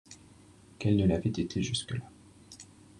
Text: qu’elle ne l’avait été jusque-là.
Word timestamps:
qu’elle 0.79 0.95
ne 0.95 1.05
l’avait 1.05 1.29
été 1.29 1.61
jusque-là. 1.61 2.09